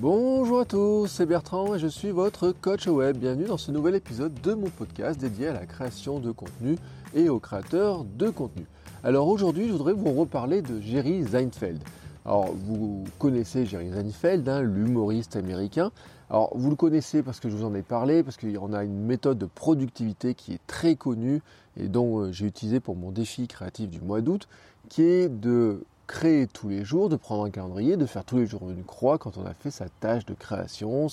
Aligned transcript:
Bonjour 0.00 0.60
à 0.60 0.64
tous, 0.64 1.08
c'est 1.08 1.26
Bertrand 1.26 1.74
et 1.74 1.80
je 1.80 1.88
suis 1.88 2.12
votre 2.12 2.52
coach 2.52 2.86
web. 2.86 3.16
Bienvenue 3.16 3.46
dans 3.46 3.56
ce 3.56 3.72
nouvel 3.72 3.96
épisode 3.96 4.32
de 4.42 4.54
mon 4.54 4.70
podcast 4.70 5.18
dédié 5.18 5.48
à 5.48 5.52
la 5.52 5.66
création 5.66 6.20
de 6.20 6.30
contenu 6.30 6.76
et 7.14 7.28
aux 7.28 7.40
créateurs 7.40 8.04
de 8.04 8.30
contenu. 8.30 8.64
Alors 9.02 9.26
aujourd'hui, 9.26 9.66
je 9.66 9.72
voudrais 9.72 9.94
vous 9.94 10.12
reparler 10.12 10.62
de 10.62 10.80
Jerry 10.80 11.24
Seinfeld. 11.24 11.82
Alors 12.24 12.52
vous 12.54 13.02
connaissez 13.18 13.66
Jerry 13.66 13.90
Seinfeld, 13.90 14.48
hein, 14.48 14.62
l'humoriste 14.62 15.34
américain. 15.34 15.90
Alors 16.30 16.56
vous 16.56 16.70
le 16.70 16.76
connaissez 16.76 17.24
parce 17.24 17.40
que 17.40 17.48
je 17.48 17.56
vous 17.56 17.64
en 17.64 17.74
ai 17.74 17.82
parlé, 17.82 18.22
parce 18.22 18.36
qu'il 18.36 18.56
en 18.56 18.72
a 18.72 18.84
une 18.84 19.04
méthode 19.04 19.38
de 19.38 19.46
productivité 19.46 20.34
qui 20.34 20.52
est 20.52 20.64
très 20.68 20.94
connue 20.94 21.42
et 21.76 21.88
dont 21.88 22.20
euh, 22.20 22.30
j'ai 22.30 22.46
utilisé 22.46 22.78
pour 22.78 22.94
mon 22.94 23.10
défi 23.10 23.48
créatif 23.48 23.90
du 23.90 24.00
mois 24.00 24.20
d'août, 24.20 24.46
qui 24.88 25.02
est 25.02 25.28
de 25.28 25.82
créer 26.08 26.48
tous 26.48 26.68
les 26.68 26.84
jours, 26.84 27.08
de 27.08 27.14
prendre 27.14 27.44
un 27.44 27.50
calendrier, 27.50 27.96
de 27.96 28.06
faire 28.06 28.24
tous 28.24 28.38
les 28.38 28.46
jours 28.46 28.68
une 28.70 28.82
croix 28.82 29.18
quand 29.18 29.36
on 29.36 29.46
a 29.46 29.54
fait 29.54 29.70
sa 29.70 29.88
tâche 30.00 30.26
de 30.26 30.34
création, 30.34 31.06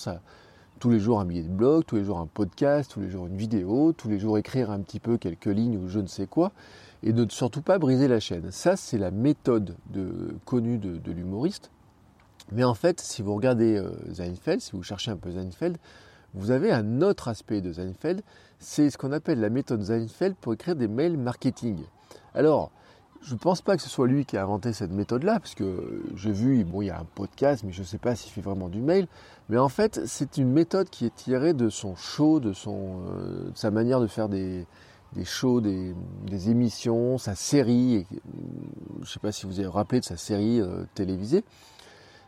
tous 0.80 0.90
les 0.90 1.00
jours 1.00 1.20
un 1.20 1.26
billet 1.26 1.44
de 1.44 1.50
blog, 1.50 1.84
tous 1.86 1.98
les 1.98 2.04
jours 2.04 2.18
un 2.18 2.26
podcast, 2.26 2.92
tous 2.92 3.02
les 3.02 3.10
jours 3.10 3.28
une 3.28 3.38
vidéo, 3.38 3.94
tous 3.94 4.10
les 4.10 4.18
jours 4.18 4.38
écrire 4.38 4.72
un 4.72 4.80
petit 4.80 5.00
peu 5.00 5.18
quelques 5.18 5.46
lignes 5.46 5.78
ou 5.78 5.90
je 5.90 6.00
ne 6.00 6.08
sais 6.08 6.26
quoi, 6.26 6.52
et 7.04 7.14
ne 7.14 7.28
surtout 7.30 7.62
pas 7.62 7.78
briser 7.78 8.08
la 8.08 8.20
chaîne. 8.20 8.52
Ça, 8.52 8.76
c'est 8.78 8.98
la 8.98 9.12
méthode 9.12 9.76
connue 10.46 10.78
de, 10.78 11.12
l'humoriste. 11.12 11.70
Mais 12.52 12.64
en 12.64 12.74
fait, 12.74 13.02
si 13.02 13.22
vous 13.22 13.36
regardez 13.36 13.78
euh, 13.78 14.60
si 14.60 14.72
vous 14.72 14.84
cherchez 14.84 15.12
un 15.12 15.18
peu 15.18 15.32
Seinfeld, 15.32 15.78
vous 16.34 16.52
avez 16.52 16.72
un 16.72 17.02
autre 17.02 17.28
aspect 17.28 17.62
de 17.62 17.74
Seinfeld, 17.74 18.22
c'est 18.60 18.90
ce 18.90 18.98
qu'on 18.98 19.12
appelle 19.12 19.40
la 19.40 19.50
méthode 19.50 19.84
Seinfeld 19.84 20.36
pour 20.36 20.54
écrire 20.54 20.76
des 20.76 20.88
mails 20.88 21.18
marketing. 21.18 21.80
Alors, 22.34 22.72
je 23.22 23.34
ne 23.34 23.40
pense 23.40 23.62
pas 23.62 23.76
que 23.76 23.82
ce 23.82 23.90
soit 23.90 24.08
lui 24.08 24.26
qui 24.26 24.38
a 24.38 24.44
inventé 24.44 24.72
cette 24.74 24.92
méthode-là, 24.92 25.40
parce 25.40 25.56
que 25.56 26.04
j'ai 26.16 26.32
vu, 26.32 26.64
bon, 26.64 26.82
il 26.82 26.88
y 26.88 26.90
a 26.90 27.00
un 27.00 27.08
podcast, 27.16 27.64
mais 27.66 27.72
je 27.72 27.82
ne 27.82 27.86
sais 27.86 27.98
pas 27.98 28.16
s'il 28.16 28.32
fait 28.32 28.42
vraiment 28.42 28.70
du 28.70 28.82
mail. 28.82 29.08
Mais 29.50 29.58
en 29.58 29.70
fait, 29.70 30.02
c'est 30.06 30.38
une 30.38 30.52
méthode 30.52 30.90
qui 30.90 31.06
est 31.06 31.16
tirée 31.16 31.54
de 31.54 31.70
son 31.70 31.96
show, 31.96 32.40
de, 32.40 32.54
son, 32.54 33.02
euh, 33.10 33.50
sa 33.56 33.72
manière 33.72 34.00
de 34.00 34.08
faire 34.08 34.30
des, 34.30 34.68
shows, 35.24 35.62
des, 35.62 35.96
émissions, 36.50 37.18
sa 37.18 37.36
série. 37.36 38.06
je 38.12 39.00
ne 39.02 39.06
sais 39.06 39.20
pas 39.20 39.32
si 39.32 39.46
vous 39.46 39.60
avez 39.60 39.70
rappelé 39.70 40.02
de 40.02 40.06
sa 40.06 40.18
série 40.18 40.62
euh, 40.62 40.84
télévisée. 40.94 41.44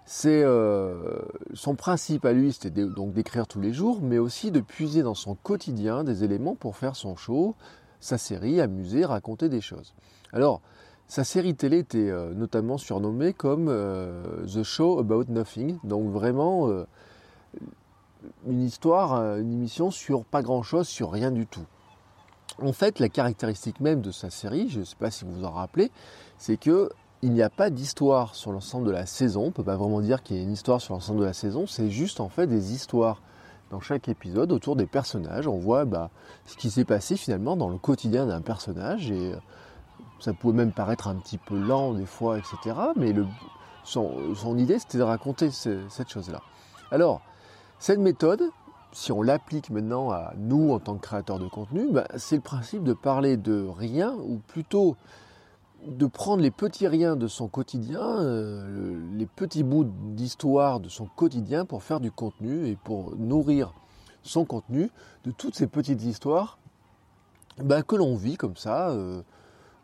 C'est 0.10 0.42
euh, 0.42 1.20
son 1.54 1.76
principe 1.76 2.24
à 2.24 2.32
lui, 2.32 2.54
c'était 2.54 2.86
donc 2.86 3.12
d'écrire 3.12 3.46
tous 3.46 3.60
les 3.60 3.74
jours, 3.74 4.00
mais 4.02 4.20
aussi 4.20 4.52
de 4.52 4.62
puiser 4.62 5.04
dans 5.04 5.16
son 5.16 5.36
quotidien 5.36 6.06
des 6.06 6.24
éléments 6.24 6.56
pour 6.56 6.78
faire 6.78 6.96
son 6.96 7.18
show, 7.18 7.56
sa 8.00 8.18
série, 8.18 8.62
amuser, 8.62 9.04
raconter 9.04 9.50
des 9.50 9.60
choses. 9.60 9.94
Alors, 10.32 10.62
sa 11.08 11.24
série 11.24 11.56
télé 11.56 11.80
était 11.80 12.10
euh, 12.10 12.34
notamment 12.34 12.78
surnommée 12.78 13.32
comme 13.32 13.68
euh, 13.70 14.46
The 14.46 14.64
Show 14.64 15.00
About 15.00 15.26
Nothing, 15.30 15.78
donc 15.86 16.12
vraiment 16.12 16.68
euh, 16.68 16.86
une 18.46 18.62
histoire, 18.62 19.38
une 19.38 19.54
émission 19.54 19.90
sur 19.90 20.26
pas 20.26 20.42
grand-chose, 20.42 20.88
sur 20.88 21.12
rien 21.12 21.32
du 21.32 21.48
tout. 21.48 21.66
En 22.62 22.74
fait, 22.74 23.00
la 23.00 23.08
caractéristique 23.08 23.80
même 23.80 24.02
de 24.02 24.12
sa 24.12 24.30
série, 24.30 24.68
je 24.70 24.80
ne 24.80 24.84
sais 24.84 24.96
pas 24.98 25.10
si 25.10 25.24
vous 25.24 25.32
vous 25.32 25.46
en 25.46 25.52
rappelez, 25.52 25.92
c'est 26.38 26.58
que 26.58 26.90
il 27.24 27.32
n'y 27.32 27.42
a 27.42 27.50
pas 27.50 27.70
d'histoire 27.70 28.36
sur 28.36 28.52
l'ensemble 28.52 28.86
de 28.86 28.92
la 28.92 29.08
saison. 29.08 29.44
On 29.44 29.48
ne 29.48 29.52
peut 29.52 29.64
pas 29.64 29.76
vraiment 29.76 30.02
dire 30.02 30.22
qu'il 30.22 30.38
y 30.38 30.40
a 30.40 30.44
une 30.44 30.52
histoire 30.52 30.82
sur 30.82 30.94
l'ensemble 30.94 31.22
de 31.22 31.26
la 31.26 31.34
saison. 31.34 31.66
C'est 31.66 31.90
juste 31.90 32.20
en 32.20 32.30
fait 32.30 32.46
des 32.46 32.74
histoires 32.74 33.22
dans 33.72 33.80
chaque 33.80 34.08
épisode 34.08 34.52
autour 34.52 34.76
des 34.76 34.86
personnages. 34.86 35.48
On 35.48 35.58
voit 35.58 35.86
bah, 35.86 36.12
ce 36.46 36.56
qui 36.58 36.70
s'est 36.70 36.86
passé 36.86 37.18
finalement 37.18 37.58
dans 37.58 37.70
le 37.70 37.80
quotidien 37.80 38.28
d'un 38.28 38.42
personnage 38.42 39.12
ça 40.20 40.34
pouvait 40.34 40.56
même 40.56 40.72
paraître 40.72 41.08
un 41.08 41.16
petit 41.16 41.38
peu 41.38 41.58
lent 41.58 41.94
des 41.94 42.06
fois, 42.06 42.38
etc. 42.38 42.76
Mais 42.96 43.14
son, 43.84 44.58
idée, 44.58 44.80
c'était 44.80 44.98
de 44.98 45.04
raconter 45.04 45.52
cette 45.52 46.10
chose-là. 46.10 46.42
Alors, 46.92 47.22
cette 47.80 48.00
méthode, 48.00 48.42
si 48.92 49.12
on 49.12 49.22
l'applique 49.22 49.70
maintenant 49.70 50.12
à 50.12 50.34
nous 50.38 50.72
en 50.72 50.80
tant 50.80 50.96
que 50.96 51.02
créateurs 51.02 51.40
de 51.40 51.48
contenu, 51.48 51.92
bah, 51.92 52.08
c'est 52.18 52.36
le 52.36 52.42
principe 52.42 52.84
de 52.84 52.94
parler 52.94 53.38
de 53.38 53.68
rien, 53.68 54.14
ou 54.14 54.40
plutôt 54.48 54.96
de 55.86 56.06
prendre 56.08 56.42
les 56.42 56.52
petits 56.52 56.88
riens 56.88 57.16
de 57.16 57.28
son 57.28 57.48
quotidien, 57.48 58.02
euh, 58.02 59.00
les 59.14 59.28
petits 59.28 59.64
bouts 59.64 59.86
d'histoire 59.86 60.80
de 60.80 60.90
son 60.90 61.06
quotidien 61.06 61.66
pour 61.66 61.84
faire 61.84 62.00
du 62.00 62.12
contenu 62.12 62.68
et 62.68 62.76
pour 62.76 63.16
nourrir 63.16 63.74
son 64.24 64.44
contenu 64.44 64.90
de 65.24 65.32
toutes 65.32 65.56
ces 65.56 65.68
petites 65.68 66.04
histoires 66.04 66.58
bah, 67.62 67.84
que 67.84 67.96
l'on 67.96 68.16
vit 68.16 68.38
comme 68.38 68.58
ça. 68.58 68.90
Euh, 68.90 69.22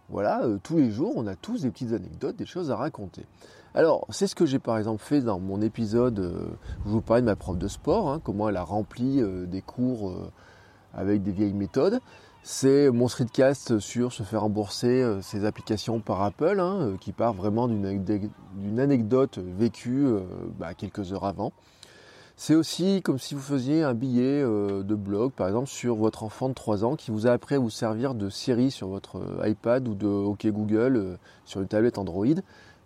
voilà, 0.10 0.44
euh, 0.44 0.58
tous 0.62 0.78
les 0.78 0.92
jours, 0.92 1.14
on 1.16 1.28
a 1.28 1.36
tous 1.36 1.62
des 1.62 1.72
petites 1.72 1.94
anecdotes, 1.94 2.36
des 2.36 2.46
choses 2.46 2.72
à 2.72 2.76
raconter. 2.76 3.26
Alors, 3.74 4.06
c'est 4.10 4.28
ce 4.28 4.36
que 4.36 4.46
j'ai 4.46 4.60
par 4.60 4.78
exemple 4.78 5.02
fait 5.02 5.22
dans 5.22 5.40
mon 5.40 5.62
épisode 5.62 6.20
où 6.20 6.24
euh, 6.24 6.48
je 6.86 6.92
vous 6.92 7.02
parlais 7.02 7.22
de 7.22 7.28
ma 7.28 7.36
prof 7.36 7.58
de 7.58 7.68
sport, 7.68 8.10
hein, 8.10 8.22
comment 8.24 8.50
elle 8.50 8.58
a 8.58 8.64
rempli 8.64 9.22
euh, 9.22 9.46
des 9.46 9.62
cours 9.62 10.14
avec 10.94 11.24
des 11.24 11.32
vieilles 11.32 11.54
méthodes. 11.54 12.00
C'est 12.44 12.92
mon 12.92 13.08
streetcast 13.08 13.80
sur 13.80 14.12
se 14.12 14.22
faire 14.22 14.42
rembourser 14.42 15.20
ses 15.22 15.46
applications 15.46 16.02
par 16.02 16.22
Apple, 16.22 16.60
hein, 16.60 16.98
qui 17.00 17.14
part 17.14 17.34
vraiment 17.34 17.70
d'une 17.70 18.80
anecdote 18.80 19.40
vécue 19.40 20.06
bah, 20.60 20.74
quelques 20.74 21.14
heures 21.14 21.24
avant. 21.24 21.54
C'est 22.36 22.56
aussi 22.56 23.02
comme 23.04 23.20
si 23.20 23.36
vous 23.36 23.42
faisiez 23.42 23.84
un 23.84 23.94
billet 23.94 24.42
euh, 24.42 24.82
de 24.82 24.96
blog, 24.96 25.32
par 25.32 25.48
exemple, 25.48 25.70
sur 25.70 25.96
votre 25.96 26.24
enfant 26.24 26.50
de 26.50 26.54
3 26.54 26.84
ans 26.84 26.96
qui 26.96 27.12
vous 27.12 27.28
a 27.28 27.32
appris 27.32 27.56
à 27.56 27.60
vous 27.60 27.70
servir 27.70 28.16
de 28.16 28.30
Siri 28.30 28.72
sur 28.72 28.88
votre 28.88 29.18
euh, 29.18 29.48
iPad 29.48 29.88
ou 29.88 29.94
de 29.94 30.08
OK 30.08 30.48
Google 30.48 30.96
euh, 30.96 31.16
sur 31.46 31.62
une 31.62 31.68
tablette 31.68 31.98
Android. 31.98 32.26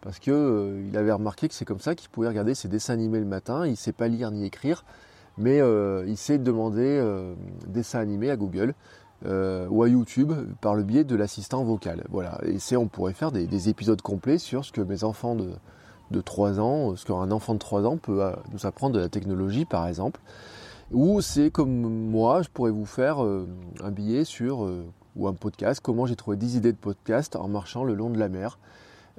Parce 0.02 0.20
qu'il 0.20 0.92
avait 0.96 1.12
remarqué 1.12 1.48
que 1.48 1.54
c'est 1.54 1.66
comme 1.66 1.80
ça 1.80 1.96
qu'il 1.96 2.10
pouvait 2.10 2.28
regarder 2.28 2.56
ses 2.56 2.68
dessins 2.68 2.94
animés 2.94 3.20
le 3.20 3.26
matin. 3.26 3.66
Il 3.66 3.72
ne 3.72 3.76
sait 3.76 3.94
pas 3.94 4.08
lire 4.08 4.32
ni 4.32 4.46
écrire, 4.46 4.86
mais 5.38 5.60
il 6.08 6.16
sait 6.16 6.38
demander 6.38 7.04
dessins 7.68 8.00
animés 8.00 8.30
à 8.30 8.38
Google. 8.38 8.76
ou 9.26 9.84
à 9.84 9.90
YouTube 9.90 10.34
par 10.62 10.76
le 10.76 10.84
biais 10.84 11.04
de 11.04 11.16
l'assistant 11.16 11.64
vocal. 11.64 12.06
Voilà. 12.10 12.40
Et 12.46 12.60
c'est, 12.60 12.78
on 12.78 12.88
pourrait 12.88 13.14
faire 13.14 13.32
des, 13.32 13.70
épisodes 13.70 14.02
complets 14.02 14.38
sur 14.38 14.64
ce 14.64 14.72
que 14.72 14.82
mes 14.82 15.04
enfants 15.04 15.36
de, 15.36 15.50
de 16.12 16.22
3 16.22 16.60
ans, 16.60 16.96
ce 16.96 17.06
qu'un 17.06 17.32
enfant 17.32 17.54
de 17.54 17.60
3 17.60 17.86
ans 17.86 17.98
peut 17.98 18.24
euh, 18.24 18.32
nous 18.54 18.66
apprendre 18.66 18.96
de 18.96 19.00
la 19.00 19.10
technologie 19.10 19.66
par 19.66 19.88
exemple. 19.88 20.22
Ou 20.92 21.22
c'est 21.22 21.52
comme 21.52 21.70
moi, 21.70 22.42
je 22.42 22.50
pourrais 22.50 22.72
vous 22.72 22.86
faire 22.86 23.24
euh, 23.24 23.48
un 23.84 23.92
billet 23.92 24.24
sur, 24.24 24.64
euh, 24.64 24.86
ou 25.16 25.28
un 25.28 25.34
podcast, 25.34 25.82
comment 25.84 26.06
j'ai 26.06 26.16
trouvé 26.16 26.38
10 26.38 26.56
idées 26.56 26.72
de 26.72 26.78
podcast 26.78 27.36
en 27.36 27.48
marchant 27.48 27.84
le 27.84 27.94
long 27.94 28.10
de 28.10 28.18
la 28.18 28.30
mer. 28.30 28.58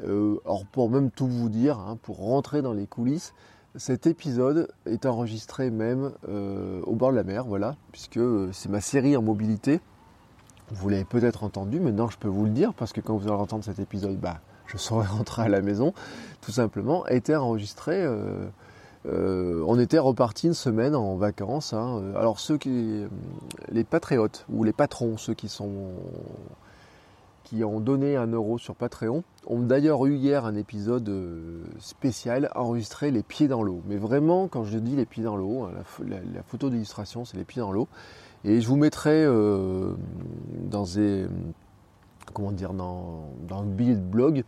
alors 0.02 0.64
pour 0.72 0.88
même 0.88 1.10
tout 1.10 1.26
vous 1.26 1.48
dire, 1.48 1.78
hein, 1.78 1.98
pour 2.02 2.18
rentrer 2.18 2.62
dans 2.62 2.72
les 2.72 2.86
coulisses, 2.86 3.34
cet 3.76 4.06
épisode 4.06 4.68
est 4.86 5.04
enregistré 5.04 5.70
même 5.70 6.12
au 6.86 6.94
bord 6.94 7.10
de 7.10 7.16
la 7.16 7.24
mer, 7.24 7.44
voilà, 7.44 7.76
puisque 7.92 8.20
c'est 8.52 8.70
ma 8.70 8.80
série 8.80 9.16
en 9.16 9.22
mobilité. 9.22 9.80
Vous 10.70 10.88
l'avez 10.88 11.04
peut-être 11.04 11.44
entendu, 11.44 11.80
maintenant 11.80 12.08
je 12.08 12.16
peux 12.16 12.28
vous 12.28 12.44
le 12.44 12.50
dire, 12.50 12.72
parce 12.74 12.92
que 12.92 13.00
quand 13.00 13.16
vous 13.16 13.28
allez 13.28 13.36
entendre 13.36 13.64
cet 13.64 13.78
épisode, 13.78 14.18
bah, 14.18 14.40
je 14.68 14.76
serais 14.76 15.06
rentré 15.18 15.42
à 15.42 15.48
la 15.48 15.60
maison, 15.60 15.92
tout 16.40 16.52
simplement, 16.52 17.06
été 17.08 17.34
enregistré. 17.34 18.02
Euh, 18.02 18.46
euh, 19.06 19.64
on 19.66 19.78
était 19.78 19.98
reparti 19.98 20.46
une 20.46 20.54
semaine 20.54 20.94
en 20.94 21.16
vacances. 21.16 21.72
Hein. 21.72 22.02
Alors 22.16 22.38
ceux 22.38 22.58
qui, 22.58 23.04
les 23.70 23.84
patriotes 23.84 24.44
ou 24.50 24.64
les 24.64 24.72
patrons, 24.72 25.16
ceux 25.16 25.34
qui 25.34 25.48
sont 25.48 25.92
qui 27.44 27.64
ont 27.64 27.80
donné 27.80 28.14
un 28.14 28.26
euro 28.26 28.58
sur 28.58 28.74
Patreon, 28.74 29.24
ont 29.46 29.60
d'ailleurs 29.60 30.04
eu 30.04 30.16
hier 30.16 30.44
un 30.44 30.54
épisode 30.54 31.08
euh, 31.08 31.62
spécial 31.78 32.50
enregistré 32.54 33.10
les 33.10 33.22
pieds 33.22 33.48
dans 33.48 33.62
l'eau. 33.62 33.80
Mais 33.88 33.96
vraiment, 33.96 34.48
quand 34.48 34.64
je 34.64 34.76
dis 34.76 34.94
les 34.94 35.06
pieds 35.06 35.22
dans 35.22 35.36
l'eau, 35.36 35.62
hein, 35.62 35.70
la, 36.06 36.42
photo 36.42 36.68
d'illustration, 36.68 37.24
c'est 37.24 37.38
les 37.38 37.44
pieds 37.44 37.62
dans 37.62 37.72
l'eau. 37.72 37.88
Et 38.44 38.60
je 38.60 38.68
vous 38.68 38.76
mettrai 38.76 39.24
dans 39.24 40.84
des 40.84 41.26
comment 42.32 42.52
dire, 42.52 42.72
dans, 42.72 43.30
le 43.50 43.68
billet 43.68 43.94
de 43.94 44.00
blog, 44.00 44.44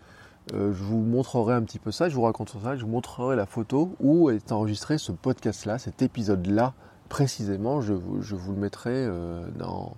euh, 0.52 0.72
je 0.72 0.82
vous 0.82 1.00
montrerai 1.00 1.54
un 1.54 1.62
petit 1.62 1.78
peu 1.78 1.92
ça, 1.92 2.08
je 2.08 2.14
vous 2.14 2.22
raconterai 2.22 2.58
ça, 2.62 2.76
je 2.76 2.84
vous 2.84 2.90
montrerai 2.90 3.36
la 3.36 3.46
photo 3.46 3.94
où 4.00 4.30
est 4.30 4.52
enregistré 4.52 4.98
ce 4.98 5.12
podcast-là, 5.12 5.78
cet 5.78 6.02
épisode-là 6.02 6.74
précisément. 7.08 7.80
Je 7.80 7.92
vous, 7.92 8.52
le 8.52 8.58
mettrai 8.58 8.90
euh, 8.94 9.46
dans, 9.58 9.96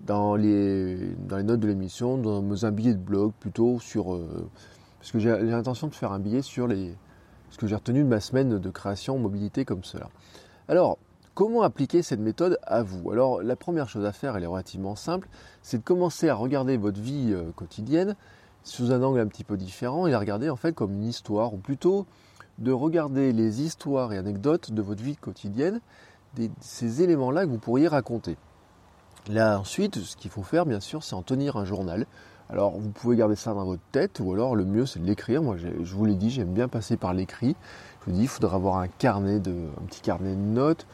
dans, 0.00 0.36
les, 0.36 1.14
dans 1.26 1.36
les 1.36 1.42
notes 1.42 1.60
de 1.60 1.68
l'émission, 1.68 2.16
dans 2.16 2.66
un 2.66 2.70
billet 2.70 2.94
de 2.94 2.98
blog 2.98 3.32
plutôt 3.38 3.78
sur, 3.80 4.14
euh, 4.14 4.48
parce 4.98 5.12
que 5.12 5.18
j'ai 5.18 5.36
l'intention 5.38 5.88
de 5.88 5.94
faire 5.94 6.12
un 6.12 6.18
billet 6.18 6.42
sur 6.42 6.66
les, 6.66 6.94
ce 7.50 7.58
que 7.58 7.66
j'ai 7.66 7.74
retenu 7.74 8.02
de 8.02 8.08
ma 8.08 8.20
semaine 8.20 8.58
de 8.58 8.70
création 8.70 9.18
mobilité 9.18 9.64
comme 9.64 9.84
cela. 9.84 10.08
Alors, 10.68 10.98
comment 11.38 11.62
appliquer 11.62 12.02
cette 12.02 12.18
méthode 12.18 12.58
à 12.64 12.82
vous? 12.82 13.12
Alors, 13.12 13.44
la 13.44 13.54
première 13.54 13.88
chose 13.88 14.04
à 14.04 14.10
faire, 14.10 14.36
elle 14.36 14.42
est 14.42 14.48
relativement 14.48 14.96
simple, 14.96 15.28
c'est 15.62 15.78
de 15.78 15.84
commencer 15.84 16.28
à 16.28 16.34
regarder 16.34 16.76
votre 16.76 17.00
vie 17.00 17.30
euh, 17.32 17.52
quotidienne 17.54 18.16
sous 18.64 18.90
un 18.90 19.00
angle 19.04 19.20
un 19.20 19.28
petit 19.28 19.44
peu 19.44 19.56
différent 19.56 20.08
et 20.08 20.10
la 20.10 20.18
regarder 20.18 20.50
en 20.50 20.56
fait 20.56 20.74
comme 20.74 20.92
une 20.94 21.04
histoire, 21.04 21.54
ou 21.54 21.58
plutôt 21.58 22.06
de 22.58 22.72
regarder 22.72 23.32
les 23.32 23.62
histoires 23.62 24.12
et 24.12 24.18
anecdotes 24.18 24.72
de 24.72 24.82
votre 24.82 25.00
vie 25.00 25.14
quotidienne, 25.14 25.80
ces 26.60 27.02
éléments-là 27.02 27.44
que 27.44 27.50
vous 27.50 27.58
pourriez 27.58 27.86
raconter. 27.86 28.36
Là 29.28 29.60
ensuite, 29.60 30.00
ce 30.00 30.16
qu'il 30.16 30.32
faut 30.32 30.42
faire 30.42 30.66
bien 30.66 30.80
sûr, 30.80 31.04
c'est 31.04 31.14
en 31.14 31.22
tenir 31.22 31.56
un 31.56 31.64
journal. 31.64 32.06
Alors 32.50 32.76
vous 32.76 32.90
pouvez 32.90 33.14
garder 33.14 33.36
ça 33.36 33.54
dans 33.54 33.64
votre 33.64 33.82
tête 33.92 34.18
ou 34.18 34.32
alors 34.32 34.56
le 34.56 34.64
mieux 34.64 34.86
c'est 34.86 34.98
de 34.98 35.06
l'écrire. 35.06 35.40
Moi 35.40 35.56
je 35.56 35.94
vous 35.94 36.04
l'ai 36.04 36.16
dit, 36.16 36.30
j'aime 36.30 36.52
bien 36.52 36.66
passer 36.66 36.96
par 36.96 37.14
l'écrit. 37.14 37.54
Je 38.00 38.10
vous 38.10 38.16
dis, 38.16 38.22
il 38.22 38.28
faudra 38.28 38.56
avoir 38.56 38.78
un 38.78 38.88
carnet 38.88 39.38
de, 39.38 39.52
un 39.52 39.84
petit 39.86 40.00
carnet 40.00 40.34
de 40.34 40.40
notes. 40.40 40.84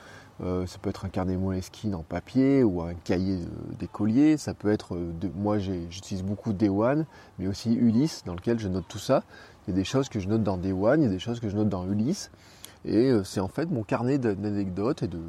Euh, 0.43 0.67
ça 0.67 0.79
peut 0.79 0.91
être 0.91 1.05
un 1.05 1.09
carnet 1.09 1.37
Moleskine 1.37 1.95
en 1.95 2.03
papier 2.03 2.65
ou 2.65 2.83
un 2.83 2.95
cahier 2.95 3.39
d'écolier. 3.79 4.37
Ça 4.37 4.55
peut 4.55 4.73
être, 4.73 4.97
euh, 4.97 5.13
de, 5.21 5.31
moi 5.35 5.59
j'utilise 5.59 6.25
beaucoup 6.25 6.53
Day 6.53 6.69
One, 6.69 7.07
mais 7.39 7.47
aussi 7.47 7.75
Ulysse 7.75 8.23
dans 8.27 8.35
lequel 8.35 8.59
je 8.59 8.69
note 8.69 8.87
tout 8.89 8.99
ça. 8.99 9.23
Il 9.67 9.71
y 9.71 9.75
a 9.75 9.77
des 9.77 9.85
choses 9.85 10.09
que 10.09 10.19
je 10.19 10.29
note 10.29 10.43
dans 10.43 10.59
Day 10.59 10.73
One, 10.73 11.03
il 11.03 11.05
y 11.05 11.09
a 11.09 11.11
des 11.11 11.19
choses 11.19 11.41
que 11.41 11.49
je 11.49 11.57
note 11.57 11.69
dans 11.69 11.87
Ulysse. 11.87 12.31
Et 12.85 13.11
euh, 13.11 13.25
c'est 13.25 13.41
en 13.41 13.49
fait 13.49 13.71
mon 13.71 13.83
carnet 13.83 14.19
d'anecdotes 14.19 15.03
et 15.03 15.09
de, 15.09 15.21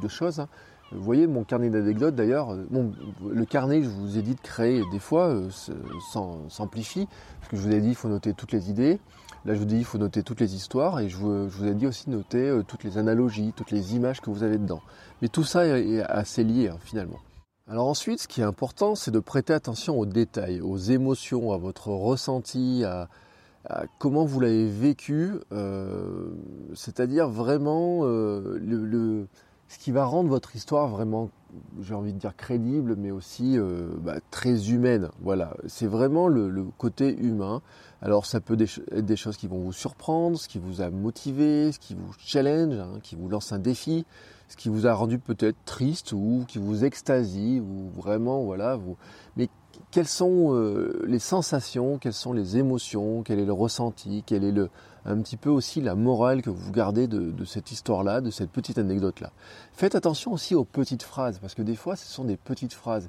de 0.00 0.08
choses. 0.08 0.40
Hein. 0.40 0.48
Vous 0.92 1.02
voyez 1.02 1.28
mon 1.28 1.44
carnet 1.44 1.70
d'anecdotes 1.70 2.16
d'ailleurs, 2.16 2.52
euh, 2.52 2.66
le 3.30 3.44
carnet 3.44 3.82
je 3.82 3.88
vous 3.88 4.18
ai 4.18 4.22
dit 4.22 4.34
de 4.34 4.40
créer 4.40 4.82
des 4.90 4.98
fois 4.98 5.28
euh, 5.28 5.48
s'amplifie, 6.48 7.06
parce 7.38 7.50
que 7.50 7.56
je 7.56 7.62
vous 7.62 7.72
ai 7.72 7.80
dit 7.80 7.90
il 7.90 7.94
faut 7.94 8.08
noter 8.08 8.34
toutes 8.34 8.50
les 8.50 8.70
idées, 8.70 8.98
là 9.44 9.54
je 9.54 9.58
vous 9.58 9.64
dis 9.64 9.76
il 9.76 9.84
faut 9.84 9.98
noter 9.98 10.22
toutes 10.22 10.40
les 10.40 10.54
histoires, 10.54 11.00
et 11.00 11.08
je 11.08 11.16
vous, 11.16 11.66
ai 11.66 11.74
dit 11.74 11.86
aussi 11.86 12.06
de 12.06 12.12
noter 12.12 12.48
euh, 12.48 12.62
toutes 12.62 12.84
les 12.84 12.98
analogies, 12.98 13.52
toutes 13.54 13.70
les 13.70 13.94
images 13.94 14.20
que 14.20 14.30
vous 14.30 14.42
avez 14.42 14.58
dedans. 14.58 14.80
Mais 15.22 15.28
tout 15.28 15.44
ça 15.44 15.66
est 15.66 16.02
assez 16.02 16.44
lié 16.44 16.68
hein, 16.68 16.78
finalement. 16.80 17.18
Alors 17.68 17.86
ensuite, 17.86 18.20
ce 18.20 18.28
qui 18.28 18.40
est 18.40 18.44
important, 18.44 18.94
c'est 18.94 19.12
de 19.12 19.20
prêter 19.20 19.52
attention 19.52 19.98
aux 19.98 20.06
détails, 20.06 20.60
aux 20.60 20.76
émotions, 20.76 21.52
à 21.52 21.56
votre 21.56 21.88
ressenti, 21.88 22.84
à, 22.84 23.08
comment 23.98 24.24
vous 24.24 24.40
l'avez 24.40 24.66
vécu, 24.66 25.34
c'est-à-dire 26.74 27.28
vraiment 27.28 28.02
le 28.02 29.28
ce 29.70 29.78
qui 29.78 29.92
va 29.92 30.04
rendre 30.04 30.28
votre 30.28 30.56
histoire 30.56 30.88
vraiment, 30.88 31.30
j'ai 31.80 31.94
envie 31.94 32.12
de 32.12 32.18
dire 32.18 32.36
crédible, 32.36 32.96
mais 32.96 33.10
aussi 33.10 33.58
euh, 33.58 33.88
bah, 33.98 34.16
très 34.30 34.70
humaine. 34.70 35.10
Voilà, 35.20 35.56
c'est 35.66 35.86
vraiment 35.86 36.28
le, 36.28 36.64
côté 36.78 37.16
humain. 37.16 37.62
Alors 38.02 38.26
ça 38.26 38.40
peut 38.40 38.56
être 38.60 39.04
des 39.04 39.16
choses 39.16 39.36
qui 39.36 39.46
vont 39.46 39.58
vous 39.58 39.72
surprendre, 39.72 40.38
ce 40.38 40.48
qui 40.48 40.58
vous 40.58 40.80
a 40.80 40.90
motivé, 40.90 41.72
ce 41.72 41.78
qui 41.78 41.94
vous 41.94 42.12
challenge, 42.18 42.74
hein, 42.74 42.98
qui 43.02 43.14
vous 43.14 43.28
lance 43.28 43.52
un 43.52 43.58
défi, 43.58 44.06
ce 44.48 44.56
qui 44.56 44.68
vous 44.68 44.86
a 44.86 44.94
rendu 44.94 45.18
peut-être 45.18 45.58
triste 45.64 46.12
ou 46.12 46.44
qui 46.48 46.58
vous 46.58 46.84
extasie 46.84 47.60
ou 47.60 47.90
vraiment 48.00 48.42
voilà 48.42 48.76
vous. 48.76 48.96
Mais 49.36 49.48
quelles 49.90 50.08
sont 50.08 50.54
euh, 50.54 51.02
les 51.06 51.18
sensations, 51.18 51.98
quelles 51.98 52.12
sont 52.12 52.32
les 52.32 52.56
émotions, 52.56 53.22
quel 53.22 53.38
est 53.38 53.44
le 53.44 53.52
ressenti, 53.52 54.22
quel 54.26 54.44
est 54.44 54.52
le, 54.52 54.70
un 55.04 55.18
petit 55.20 55.36
peu 55.36 55.50
aussi 55.50 55.80
la 55.80 55.94
morale 55.94 56.42
que 56.42 56.50
vous 56.50 56.72
gardez 56.72 57.06
de, 57.06 57.44
cette 57.44 57.72
histoire-là, 57.72 58.20
de 58.20 58.30
cette 58.30 58.50
petite 58.50 58.78
anecdote-là. 58.78 59.32
Faites 59.72 59.94
attention 59.94 60.32
aussi 60.32 60.54
aux 60.54 60.64
petites 60.64 61.02
phrases, 61.02 61.38
parce 61.38 61.54
que 61.54 61.62
des 61.62 61.76
fois, 61.76 61.96
ce 61.96 62.06
sont 62.06 62.24
des 62.24 62.36
petites 62.36 62.72
phrases. 62.72 63.08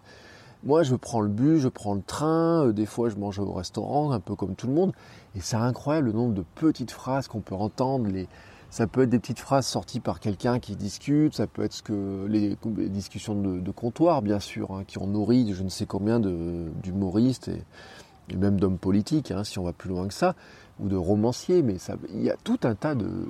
Moi, 0.63 0.83
je 0.83 0.95
prends 0.95 1.21
le 1.21 1.29
bus, 1.29 1.61
je 1.61 1.69
prends 1.69 1.95
le 1.95 2.03
train, 2.03 2.67
euh, 2.67 2.73
des 2.73 2.85
fois, 2.85 3.09
je 3.09 3.15
mange 3.15 3.39
au 3.39 3.51
restaurant, 3.51 4.11
un 4.11 4.19
peu 4.19 4.35
comme 4.35 4.55
tout 4.55 4.67
le 4.67 4.73
monde, 4.73 4.93
et 5.35 5.41
c'est 5.41 5.55
incroyable 5.55 6.07
le 6.07 6.13
nombre 6.13 6.33
de 6.33 6.45
petites 6.55 6.91
phrases 6.91 7.27
qu'on 7.27 7.41
peut 7.41 7.55
entendre. 7.55 8.07
Les... 8.07 8.27
Ça 8.71 8.87
peut 8.87 9.03
être 9.03 9.09
des 9.09 9.19
petites 9.19 9.39
phrases 9.39 9.67
sorties 9.67 9.99
par 9.99 10.19
quelqu'un 10.19 10.59
qui 10.59 10.75
discute, 10.75 11.35
ça 11.35 11.45
peut 11.45 11.61
être 11.63 11.73
ce 11.73 11.83
que 11.83 12.25
les, 12.27 12.57
discussions 12.89 13.35
de, 13.35 13.71
comptoir, 13.71 14.21
bien 14.21 14.39
sûr, 14.39 14.71
hein, 14.71 14.83
qui 14.87 14.97
ont 14.97 15.07
nourri 15.07 15.53
je 15.53 15.61
ne 15.61 15.69
sais 15.69 15.85
combien 15.85 16.19
d'humoristes 16.19 17.49
et, 17.49 17.63
et, 18.29 18.37
même 18.37 18.59
d'hommes 18.59 18.79
politiques, 18.79 19.31
hein, 19.31 19.43
si 19.43 19.59
on 19.59 19.63
va 19.63 19.73
plus 19.73 19.89
loin 19.89 20.07
que 20.07 20.13
ça 20.13 20.35
ou 20.81 20.87
de 20.87 20.95
romancier, 20.95 21.61
mais 21.61 21.77
il 22.13 22.23
y 22.23 22.31
a 22.31 22.35
tout 22.43 22.59
un 22.63 22.75
tas 22.75 22.95
de, 22.95 23.27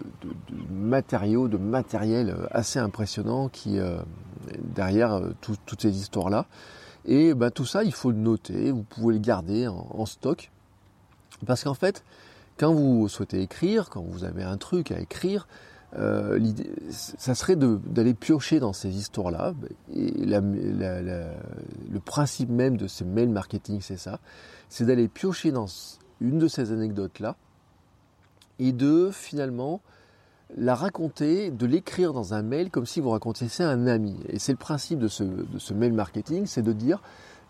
matériaux, 0.70 1.48
de 1.48 1.58
matériel 1.58 2.30
euh, 2.30 2.48
assez 2.52 2.80
impressionnant 2.80 3.50
qui 3.50 3.78
euh, 3.78 3.98
derrière 4.60 5.14
euh, 5.14 5.32
toutes 5.42 5.82
ces 5.82 5.98
histoires-là. 5.98 6.46
Et 7.06 7.34
ben, 7.34 7.52
tout 7.52 7.66
ça, 7.66 7.84
il 7.84 7.94
faut 7.94 8.12
le 8.12 8.18
noter, 8.18 8.72
vous 8.72 8.84
pouvez 8.84 9.16
le 9.16 9.20
garder 9.20 9.68
en, 9.68 10.06
stock. 10.06 10.52
Parce 11.48 11.64
qu'en 11.64 11.74
fait, 11.74 12.04
quand 12.62 12.74
vous 12.74 13.10
souhaitez 13.10 13.42
écrire, 13.42 13.90
quand 13.90 14.04
vous 14.04 14.24
avez 14.24 14.44
un 14.44 14.58
truc 14.58 14.92
à 14.92 15.00
écrire, 15.00 15.48
l'idée, 15.98 16.72
ça 16.92 17.34
serait 17.34 17.56
d'aller 17.56 18.14
piocher 18.14 18.60
dans 18.60 18.72
ces 18.72 18.96
histoires-là. 18.96 19.56
Et 19.96 20.12
le 20.12 22.00
principe 22.06 22.50
même 22.50 22.78
de 22.78 22.86
ces 22.86 23.04
mails 23.04 23.30
marketing, 23.30 23.82
c'est 23.82 23.98
ça. 23.98 24.20
C'est 24.70 24.86
d'aller 24.86 25.08
piocher 25.08 25.52
dans 25.52 25.66
une 26.20 26.38
de 26.38 26.48
ces 26.48 26.72
anecdotes-là 26.72 27.36
et 28.60 28.74
de 28.74 29.10
finalement 29.12 29.82
la 30.56 30.76
raconter, 30.76 31.50
de 31.50 31.66
l'écrire 31.66 32.14
dans 32.14 32.36
un 32.36 32.44
mail 32.44 32.70
comme 32.70 32.86
si 32.86 33.02
vous 33.02 33.10
racontiez 33.10 33.50
ça 33.50 33.72
à 33.72 33.74
un 33.74 33.88
ami. 33.88 34.20
Et 34.30 34.38
c'est 34.38 34.52
le 34.52 34.60
principe 34.60 35.00
de 35.00 35.08
ce 35.08 35.74
mail 35.74 35.94
marketing, 35.94 36.46
c'est 36.46 36.62
de 36.62 36.74
dire, 36.74 37.02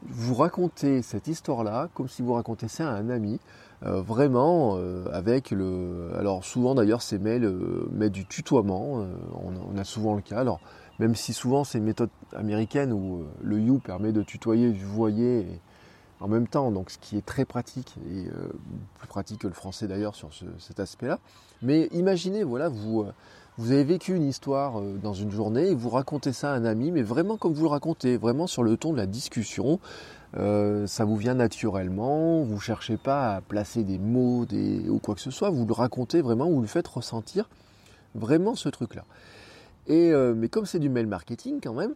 vous 0.08 0.36
racontez 0.36 1.02
cette 1.02 1.28
histoire-là 1.28 1.90
comme 1.94 2.08
si 2.08 2.22
vous 2.22 2.34
racontez 2.34 2.68
ça 2.68 2.90
à 2.90 2.96
un 2.96 3.10
ami, 3.10 3.40
euh, 3.84 4.02
vraiment 4.02 4.78
euh, 4.78 5.06
avec 5.12 5.52
le... 5.52 6.12
Alors 6.18 6.44
souvent 6.44 6.76
d'ailleurs 6.76 7.02
ces 7.02 7.18
mails 7.18 7.46
euh, 7.46 7.88
mettent 7.92 8.12
du 8.12 8.26
tutoiement, 8.26 9.06
on, 9.34 9.78
a 9.78 9.84
souvent 9.84 10.16
le 10.16 10.22
cas. 10.22 10.40
Alors 10.40 10.60
même 11.00 11.16
si 11.16 11.34
souvent 11.34 11.64
c'est 11.64 11.80
une 11.80 11.86
méthode 11.86 12.10
américaine 12.36 12.94
où 12.94 13.24
le 13.42 13.60
you 13.60 13.80
permet 13.80 14.12
de 14.12 14.22
tutoyer, 14.22 14.72
vous 14.72 14.94
voyez, 14.94 15.48
en 16.20 16.28
même 16.28 16.48
temps, 16.48 16.72
donc 16.72 16.92
ce 16.92 17.00
qui 17.00 17.18
est 17.18 17.26
très 17.26 17.46
pratique 17.46 17.96
et 18.08 18.28
plus 19.00 19.08
pratique 19.08 19.42
que 19.42 19.48
le 19.48 19.54
français 19.54 19.88
d'ailleurs 19.88 20.14
sur 20.14 20.30
cet 20.60 20.80
aspect-là. 20.80 21.20
Mais 21.64 21.88
imaginez, 21.92 22.44
voilà, 22.44 22.70
vous, 22.70 23.06
vous 23.58 23.72
avez 23.72 23.84
vécu 23.84 24.16
une 24.16 24.28
histoire 24.28 24.80
euh, 24.80 24.98
dans 25.02 25.14
une 25.14 25.32
journée 25.32 25.70
et 25.70 25.76
vous 25.76 25.90
racontez 25.90 26.34
ça 26.34 26.54
à 26.54 26.56
un 26.56 26.66
ami, 26.66 26.92
mais 26.92 27.02
vraiment 27.02 27.38
comme 27.38 27.54
vous 27.54 27.64
le 27.64 27.70
racontez, 27.70 28.18
vraiment 28.18 28.48
sur 28.48 28.64
le 28.64 28.78
ton 28.78 28.94
de 28.94 28.98
la 28.98 29.06
discussion. 29.06 29.80
ça 30.34 31.06
vous 31.06 31.18
vient 31.18 31.34
naturellement, 31.34 32.42
vous 32.44 32.56
ne 32.56 32.60
cherchez 32.60 32.98
pas 32.98 33.36
à 33.36 33.42
placer 33.42 33.84
des 33.84 34.00
mots 34.00 34.46
ou 34.90 35.00
quoi 35.00 35.16
que 35.16 35.22
ce 35.22 35.32
soit, 35.32 35.50
vous 35.50 35.66
le 35.66 35.74
racontez 35.74 36.22
vraiment, 36.22 36.50
vous 36.50 36.62
le 36.62 36.68
faites 36.68 36.88
ressentir 36.88 37.50
vraiment 38.16 38.56
ce 38.56 38.70
truc-là. 38.70 39.04
Et 39.88 40.14
mais 40.36 40.48
comme 40.48 40.66
c'est 40.66 40.80
du 40.80 40.90
mail 40.90 41.08
marketing 41.08 41.60
quand 41.62 41.74
même, 41.74 41.96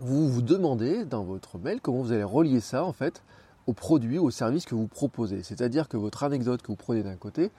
vous 0.00 0.28
vous 0.28 0.42
demandez 0.42 1.04
dans 1.04 1.24
votre 1.24 1.58
mail 1.58 1.80
comment 1.80 2.02
vous 2.02 2.12
allez 2.12 2.22
relier 2.22 2.60
ça 2.60 2.84
en 2.84 2.92
fait 2.92 3.22
au 3.66 3.72
produit, 3.72 4.18
au 4.18 4.30
service 4.30 4.64
que 4.64 4.74
vous 4.74 4.88
proposez. 4.88 5.42
C'est-à-dire 5.42 5.88
que 5.88 5.96
votre 5.96 6.24
anecdote 6.24 6.62
que 6.62 6.68
vous 6.68 6.76
prenez 6.76 7.02
d'un 7.02 7.16
côté, 7.16 7.50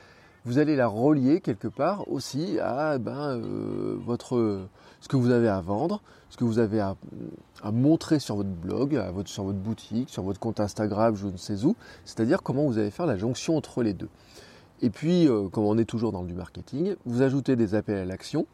vous 0.45 0.57
allez 0.57 0.75
la 0.75 0.87
relier 0.87 1.39
quelque 1.39 1.67
part 1.67 2.09
aussi 2.11 2.59
à 2.59 2.97
ben, 2.97 3.37
euh, 3.37 3.95
votre, 4.05 4.67
ce 4.99 5.07
que 5.07 5.15
vous 5.15 5.31
avez 5.31 5.47
à 5.47 5.61
vendre, 5.61 6.01
ce 6.29 6.37
que 6.37 6.43
vous 6.43 6.59
avez 6.59 6.79
à, 6.81 6.95
montrer 7.71 8.19
sur 8.19 8.35
votre 8.35 8.49
blog, 8.49 8.99
sur 9.25 9.43
votre 9.43 9.59
boutique, 9.59 10.09
sur 10.09 10.23
votre 10.23 10.39
compte 10.39 10.59
Instagram, 10.59 11.15
je 11.15 11.27
ne 11.27 11.37
sais 11.37 11.63
où. 11.63 11.75
C'est-à-dire 12.05 12.43
comment 12.43 12.65
vous 12.65 12.77
allez 12.77 12.91
faire 12.91 13.05
la 13.05 13.17
jonction 13.17 13.55
entre 13.55 13.83
les 13.83 13.93
deux. 13.93 14.09
Et 14.81 14.89
puis, 14.89 15.27
euh, 15.27 15.47
comme 15.47 15.63
on 15.63 15.77
est 15.77 15.85
toujours 15.85 16.11
dans 16.11 16.23
du 16.23 16.33
marketing, 16.33 16.95
vous 17.05 17.21
ajoutez 17.21 17.55
des 17.55 17.75
appels 17.75 17.97
à 17.97 18.05
l'action 18.05 18.45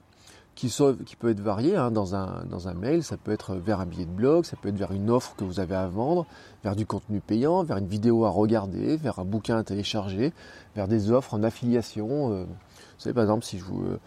qui, 0.67 1.15
peut 1.15 1.29
être 1.29 1.39
varié 1.39 1.77
hein, 1.77 1.89
dans, 1.89 2.15
un, 2.15 2.43
dans 2.49 2.67
un 2.67 2.73
mail. 2.73 3.03
Ça 3.03 3.15
peut 3.15 3.31
être 3.31 3.55
vers 3.55 3.79
un 3.79 3.85
billet 3.85 4.05
de 4.05 4.11
blog, 4.11 4.43
ça 4.43 4.57
peut 4.57 4.69
être 4.69 4.77
vers 4.77 4.91
une 4.91 5.09
offre 5.09 5.35
que 5.37 5.45
vous 5.45 5.59
avez 5.61 5.75
à 5.75 5.87
vendre, 5.87 6.25
vers 6.63 6.75
du 6.75 6.85
contenu 6.85 7.21
payant, 7.21 7.63
vers 7.63 7.77
une 7.77 7.87
vidéo 7.87 8.25
à 8.25 8.29
regarder, 8.29 8.97
vers 8.97 9.19
un 9.19 9.25
bouquin 9.25 9.57
à 9.57 9.63
télécharger, 9.63 10.33
vers 10.75 10.87
des 10.87 11.11
offres 11.11 11.33
en 11.33 11.43
affiliation. 11.43 12.33
Euh, 12.33 12.43
vous 12.43 12.99
savez, 12.99 13.13
par 13.13 13.23
exemple, 13.23 13.45
si 13.45 13.57
je 13.57 13.63
vous, 13.63 13.83
euh, 13.83 13.99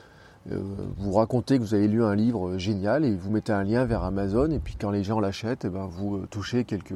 euh, 0.53 0.61
vous 0.99 1.13
racontez 1.13 1.57
que 1.57 1.63
vous 1.63 1.73
avez 1.73 1.89
lu 1.89 2.05
un 2.05 2.15
livre 2.15 2.59
génial 2.59 3.07
et 3.07 3.15
vous 3.15 3.31
mettez 3.31 3.53
un 3.53 3.65
lien 3.65 3.87
vers 3.87 4.03
Amazon, 4.03 4.51
et 4.51 4.59
puis 4.59 4.77
quand 4.79 4.91
les 4.91 5.05
gens 5.05 5.21
l'achètent, 5.21 5.65
eh 5.65 5.71
ben, 5.71 5.87
vous 5.87 6.27
touchez 6.27 6.65
quelques, 6.65 6.93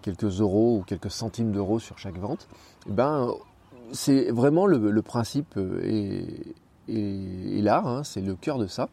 quelques 0.00 0.40
euros 0.40 0.78
ou 0.78 0.82
quelques 0.82 1.10
centimes 1.10 1.50
d'euros 1.50 1.80
sur 1.80 1.98
chaque 1.98 2.18
vente. 2.18 2.46
Eh 2.88 2.92
ben, 2.92 3.32
c'est 3.92 4.30
vraiment 4.30 4.66
le, 4.66 5.02
principe 5.02 5.58
et 6.90 7.62
là, 7.62 7.82
hein, 7.84 8.04
c'est 8.04 8.20
le 8.20 8.34
cœur 8.34 8.58
de 8.58 8.66
ça. 8.66 8.88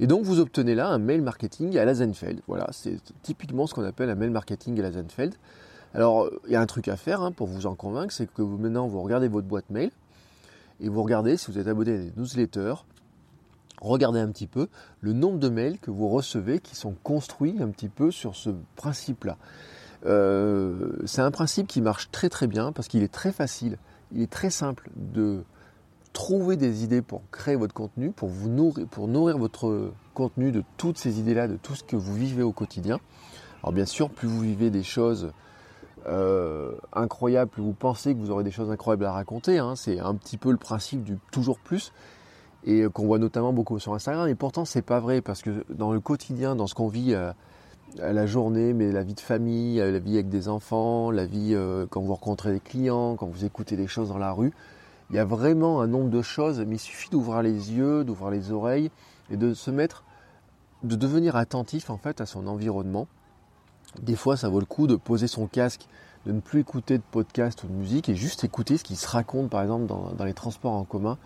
Et 0.00 0.06
donc 0.06 0.24
vous 0.24 0.40
obtenez 0.40 0.74
là 0.74 0.88
un 0.88 0.98
mail 0.98 1.22
marketing 1.22 1.76
à 1.78 1.84
la 1.84 1.94
Zenfeld. 1.94 2.40
Voilà, 2.48 2.68
c'est 2.72 2.96
typiquement 3.22 3.66
ce 3.66 3.74
qu'on 3.74 3.84
appelle 3.84 4.10
un 4.10 4.14
mail 4.16 4.30
marketing 4.30 4.78
à 4.80 4.82
la 4.82 4.92
Zenfeld. 4.92 5.34
Alors 5.94 6.28
il 6.46 6.52
y 6.52 6.56
a 6.56 6.60
un 6.60 6.66
truc 6.66 6.88
à 6.88 6.96
faire 6.96 7.22
hein, 7.22 7.30
pour 7.30 7.46
vous 7.46 7.66
en 7.66 7.74
convaincre, 7.74 8.12
c'est 8.12 8.32
que 8.32 8.42
vous, 8.42 8.58
maintenant 8.58 8.88
vous 8.88 9.00
regardez 9.00 9.28
votre 9.28 9.46
boîte 9.46 9.70
mail 9.70 9.90
et 10.80 10.88
vous 10.88 11.02
regardez 11.02 11.36
si 11.36 11.50
vous 11.52 11.58
êtes 11.58 11.68
abonné 11.68 11.94
à 11.94 11.98
des 11.98 12.12
newsletters, 12.16 12.74
regardez 13.80 14.18
un 14.18 14.28
petit 14.28 14.48
peu 14.48 14.66
le 15.00 15.12
nombre 15.12 15.38
de 15.38 15.48
mails 15.48 15.78
que 15.78 15.92
vous 15.92 16.08
recevez 16.08 16.58
qui 16.58 16.74
sont 16.74 16.94
construits 17.04 17.56
un 17.60 17.68
petit 17.68 17.88
peu 17.88 18.10
sur 18.10 18.34
ce 18.34 18.50
principe-là. 18.74 19.36
c'est 20.02 21.22
un 21.22 21.30
principe 21.30 21.68
qui 21.68 21.80
marche 21.80 22.10
très 22.10 22.28
très 22.28 22.48
bien 22.48 22.72
parce 22.72 22.88
qu'il 22.88 23.04
est 23.04 23.12
très 23.12 23.30
facile, 23.30 23.78
il 24.10 24.20
est 24.20 24.30
très 24.30 24.50
simple 24.50 24.90
de 24.96 25.44
trouver 26.14 26.56
des 26.56 26.84
idées 26.84 27.02
pour 27.02 27.20
créer 27.30 27.56
votre 27.56 27.74
contenu, 27.74 28.10
pour 28.12 28.30
vous 28.30 28.48
nourrir, 28.48 28.86
pour 28.86 29.08
nourrir 29.08 29.36
votre 29.36 29.90
contenu 30.14 30.52
de 30.52 30.62
toutes 30.78 30.96
ces 30.96 31.18
idées-là, 31.18 31.48
de 31.48 31.56
tout 31.56 31.74
ce 31.74 31.84
que 31.84 31.96
vous 31.96 32.14
vivez 32.14 32.42
au 32.42 32.52
quotidien. 32.52 33.00
Alors 33.62 33.72
bien 33.72 33.84
sûr, 33.84 34.08
plus 34.08 34.28
vous 34.28 34.40
vivez 34.40 34.70
des 34.70 34.84
choses 34.84 35.32
euh, 36.06 36.72
incroyables, 36.92 37.50
plus 37.50 37.62
vous 37.62 37.72
pensez 37.72 38.14
que 38.14 38.20
vous 38.20 38.30
aurez 38.30 38.44
des 38.44 38.52
choses 38.52 38.70
incroyables 38.70 39.04
à 39.04 39.12
raconter. 39.12 39.58
Hein. 39.58 39.74
c'est 39.76 39.98
un 39.98 40.14
petit 40.14 40.38
peu 40.38 40.50
le 40.50 40.56
principe 40.56 41.02
du 41.02 41.18
toujours 41.32 41.58
plus 41.58 41.92
et 42.64 42.84
qu'on 42.92 43.06
voit 43.06 43.18
notamment 43.18 43.52
beaucoup 43.52 43.78
sur 43.78 43.92
Instagram. 43.92 44.28
Et 44.28 44.34
pourtant, 44.34 44.64
c'est 44.64 44.82
pas 44.82 45.00
vrai 45.00 45.20
parce 45.20 45.42
que 45.42 45.64
dans 45.68 45.92
le 45.92 46.00
quotidien, 46.00 46.56
dans 46.56 46.66
ce 46.66 46.74
qu'on 46.74 46.88
vit 46.88 47.14
à, 47.14 47.34
la 47.98 48.26
journée, 48.26 48.72
mais 48.72 48.90
la 48.90 49.02
vie 49.02 49.14
de 49.14 49.20
famille, 49.20 49.76
la 49.76 49.98
vie 49.98 50.14
avec 50.14 50.28
des 50.28 50.48
enfants, 50.48 51.10
la 51.10 51.26
vie 51.26 51.54
euh, 51.54 51.86
quand 51.88 52.00
vous 52.00 52.14
rencontrez 52.14 52.52
des 52.52 52.60
clients, 52.60 53.16
quand 53.16 53.26
vous 53.26 53.44
écoutez 53.44 53.76
des 53.76 53.86
choses 53.86 54.08
dans 54.08 54.18
la 54.18 54.32
rue, 54.32 54.52
il 55.10 55.16
y 55.16 55.18
a 55.18 55.24
vraiment 55.24 55.80
un 55.80 55.86
nombre 55.86 56.10
de 56.10 56.22
choses, 56.22 56.60
mais 56.60 56.76
il 56.76 56.80
suffit 56.80 57.10
d'ouvrir 57.10 57.42
les 57.42 57.72
yeux, 57.72 58.04
d'ouvrir 58.04 58.30
les 58.30 58.50
oreilles 58.52 58.90
et 59.30 59.36
de 59.36 59.54
se 59.54 59.70
mettre, 59.70 60.04
de 60.82 60.96
devenir 60.96 61.36
attentif 61.36 61.90
en 61.90 61.98
fait 61.98 62.20
à 62.20 62.26
son 62.26 62.46
environnement. 62.46 63.06
Des 64.02 64.16
fois, 64.16 64.36
ça 64.36 64.48
vaut 64.48 64.60
le 64.60 64.66
coup 64.66 64.86
de 64.86 64.96
poser 64.96 65.26
son 65.28 65.46
casque, 65.46 65.86
de 66.26 66.32
ne 66.32 66.40
plus 66.40 66.60
écouter 66.60 66.96
de 66.96 67.02
podcast 67.10 67.62
ou 67.64 67.66
de 67.66 67.72
musique 67.72 68.08
et 68.08 68.14
juste 68.14 68.44
écouter 68.44 68.78
ce 68.78 68.84
qui 68.84 68.96
se 68.96 69.06
raconte 69.06 69.50
par 69.50 69.62
exemple 69.62 69.86
dans, 69.86 70.24
les 70.24 70.32
transports 70.32 70.72
en 70.72 70.84
commun. 70.84 71.18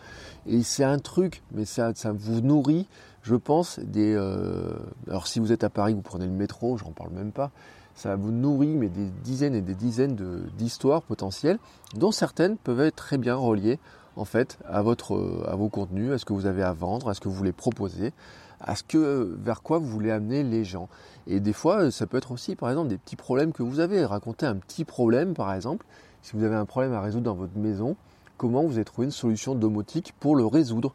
Et 0.47 0.63
c'est 0.63 0.85
un 0.85 0.99
truc, 0.99 1.43
mais 1.53 1.65
ça, 1.65 1.93
ça 1.95 2.13
vous 2.13 2.41
nourrit, 2.41 2.87
je 3.23 3.37
pense, 3.37 3.79
des. 3.79 4.13
Euh, 4.15 4.77
alors 5.07 5.29
si 5.29 5.39
vous 5.39 5.53
êtes 5.53 5.63
à 5.63 5.71
Paris, 5.71 5.95
vous 5.95 6.03
prenez 6.03 6.27
le 6.27 6.33
métro, 6.33 6.77
j'en 6.77 6.91
parle 6.91 7.11
même 7.13 7.33
pas 7.33 7.53
ça 7.99 8.15
vous 8.15 8.31
nourrit 8.31 8.77
mais 8.77 8.89
des 8.89 9.11
dizaines 9.25 9.57
et 9.57 9.61
des 9.61 9.75
dizaines 9.75 10.15
d'histoires 10.57 11.03
potentielles, 11.03 11.59
dont 11.95 12.13
certaines 12.13 12.57
peuvent 12.57 12.81
être 12.81 12.95
très 12.95 13.19
bien 13.19 13.35
reliées 13.35 13.81
en 14.15 14.25
fait 14.25 14.57
à, 14.67 14.83
votre, 14.83 15.45
à 15.49 15.57
vos 15.57 15.69
contenus, 15.69 16.13
à 16.13 16.19
ce 16.19 16.25
que 16.25 16.33
vous 16.33 16.47
avez 16.47 16.63
à 16.63 16.73
vendre, 16.73 17.09
à 17.09 17.15
ce 17.15 17.21
que 17.21 17.29
vous 17.29 17.35
voulez 17.35 17.53
proposer, 17.53 18.13
à 18.61 18.77
ce 18.77 18.85
que 18.85 19.37
vers 19.43 19.63
quoi 19.63 19.79
vous 19.79 19.89
voulez 19.89 20.13
amener 20.13 20.45
les 20.45 20.65
gens. 20.65 20.89
Et 21.27 21.41
des 21.41 21.53
fois, 21.53 21.91
ça 21.91 22.07
peut 22.07 22.19
être 22.19 22.31
aussi 22.31 22.55
par 22.55 22.71
exemple 22.71 22.89
des 22.89 22.99
petits 22.99 23.17
problèmes 23.17 23.53
que 23.53 23.65
vous 23.65 23.81
avez. 23.81 24.05
Raconter 24.05 24.47
un 24.47 24.57
petit 24.57 24.85
problème 24.85 25.35
par 25.35 25.53
exemple, 25.53 25.85
si 26.23 26.37
vous 26.37 26.45
avez 26.45 26.55
un 26.55 26.67
problème 26.67 26.93
à 26.93 27.01
résoudre 27.01 27.25
dans 27.25 27.35
votre 27.35 27.57
maison, 27.57 27.97
comment 28.37 28.63
vous 28.63 28.77
avez 28.77 28.85
trouvé 28.85 29.07
une 29.07 29.13
solution 29.13 29.57
domotique 29.57 30.15
pour 30.21 30.37
le 30.37 30.47
résoudre? 30.47 30.95